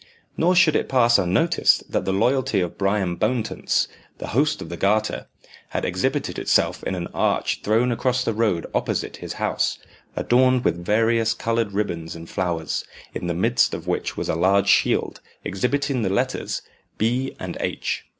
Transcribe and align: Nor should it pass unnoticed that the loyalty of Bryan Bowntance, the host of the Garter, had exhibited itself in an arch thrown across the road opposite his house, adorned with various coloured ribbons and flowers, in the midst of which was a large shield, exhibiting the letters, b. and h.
Nor 0.35 0.55
should 0.55 0.75
it 0.75 0.89
pass 0.89 1.19
unnoticed 1.19 1.91
that 1.91 2.05
the 2.05 2.11
loyalty 2.11 2.59
of 2.59 2.75
Bryan 2.75 3.17
Bowntance, 3.17 3.87
the 4.17 4.29
host 4.29 4.59
of 4.59 4.69
the 4.69 4.75
Garter, 4.75 5.27
had 5.69 5.85
exhibited 5.85 6.39
itself 6.39 6.81
in 6.85 6.95
an 6.95 7.05
arch 7.13 7.61
thrown 7.61 7.91
across 7.91 8.23
the 8.25 8.33
road 8.33 8.65
opposite 8.73 9.17
his 9.17 9.33
house, 9.33 9.77
adorned 10.15 10.65
with 10.65 10.83
various 10.83 11.35
coloured 11.35 11.73
ribbons 11.73 12.15
and 12.15 12.27
flowers, 12.27 12.83
in 13.13 13.27
the 13.27 13.35
midst 13.35 13.75
of 13.75 13.85
which 13.85 14.17
was 14.17 14.27
a 14.27 14.33
large 14.33 14.69
shield, 14.69 15.21
exhibiting 15.45 16.01
the 16.01 16.09
letters, 16.09 16.63
b. 16.97 17.35
and 17.39 17.55
h. 17.59 18.03